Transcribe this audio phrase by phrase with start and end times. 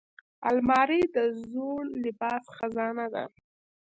[0.49, 1.17] الماري د
[1.47, 3.23] زوړ لباس خزانه ده